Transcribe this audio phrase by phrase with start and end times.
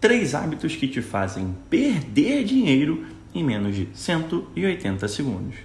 [0.00, 3.04] Três hábitos que te fazem perder dinheiro
[3.34, 5.56] em menos de 180 segundos.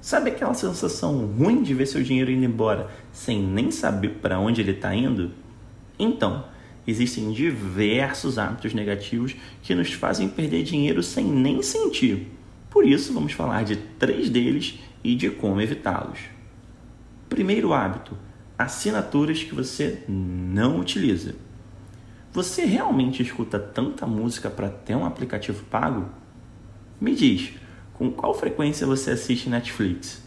[0.00, 4.62] Sabe aquela sensação ruim de ver seu dinheiro indo embora sem nem saber para onde
[4.62, 5.32] ele está indo?
[5.98, 6.46] Então,
[6.86, 12.28] existem diversos hábitos negativos que nos fazem perder dinheiro sem nem sentir.
[12.70, 16.18] Por isso, vamos falar de três deles e de como evitá-los.
[17.28, 18.16] Primeiro hábito:
[18.56, 21.34] assinaturas que você não utiliza.
[22.32, 26.08] Você realmente escuta tanta música para ter um aplicativo pago?
[27.00, 27.54] Me diz,
[27.92, 30.22] com qual frequência você assiste Netflix?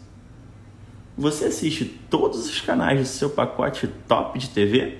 [1.17, 4.97] Você assiste todos os canais do seu pacote top de TV?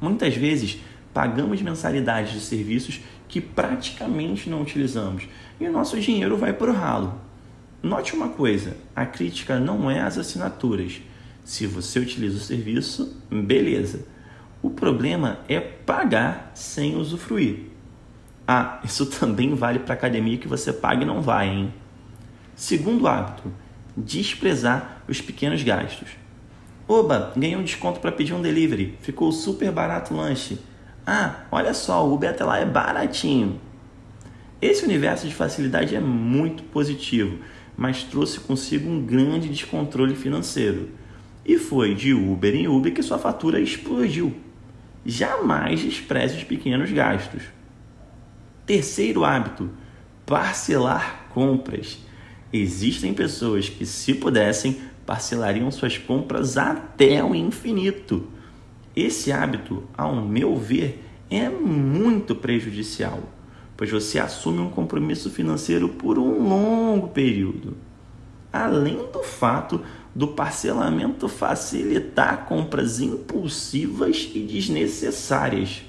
[0.00, 0.78] Muitas vezes
[1.12, 5.28] pagamos mensalidades de serviços que praticamente não utilizamos
[5.60, 7.20] e o nosso dinheiro vai para o ralo.
[7.82, 11.02] Note uma coisa: a crítica não é às assinaturas.
[11.44, 14.13] Se você utiliza o serviço, beleza.
[14.64, 17.66] O problema é pagar sem usufruir.
[18.48, 21.74] Ah, isso também vale para academia que você paga e não vai, hein?
[22.56, 23.52] Segundo hábito,
[23.94, 26.08] desprezar os pequenos gastos.
[26.88, 28.96] Oba, ganhei um desconto para pedir um delivery.
[29.02, 30.58] Ficou super barato o lanche.
[31.06, 33.60] Ah, olha só, o Uber até lá é baratinho.
[34.62, 37.38] Esse universo de facilidade é muito positivo,
[37.76, 40.88] mas trouxe consigo um grande descontrole financeiro.
[41.44, 44.34] E foi de Uber em Uber que sua fatura explodiu.
[45.04, 47.42] Jamais despreze os pequenos gastos.
[48.64, 49.70] Terceiro hábito:
[50.24, 51.98] parcelar compras.
[52.52, 58.28] Existem pessoas que, se pudessem, parcelariam suas compras até o infinito.
[58.96, 63.20] Esse hábito, ao meu ver, é muito prejudicial,
[63.76, 67.76] pois você assume um compromisso financeiro por um longo período.
[68.54, 69.80] Além do fato
[70.14, 75.82] do parcelamento facilitar compras impulsivas e desnecessárias.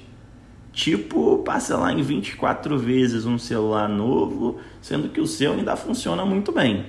[0.72, 6.50] Tipo, parcelar em 24 vezes um celular novo, sendo que o seu ainda funciona muito
[6.50, 6.86] bem.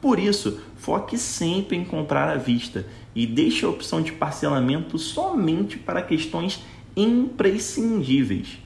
[0.00, 5.76] Por isso, foque sempre em comprar à vista e deixe a opção de parcelamento somente
[5.76, 6.64] para questões
[6.96, 8.60] imprescindíveis.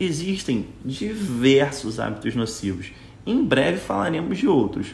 [0.00, 2.90] Existem diversos hábitos nocivos.
[3.24, 4.88] Em breve falaremos de outros.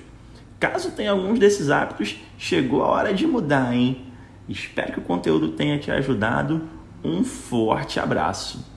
[0.63, 4.07] Caso tenha alguns desses hábitos, chegou a hora de mudar, hein?
[4.49, 6.69] Espero que o conteúdo tenha te ajudado.
[7.03, 8.72] Um forte abraço.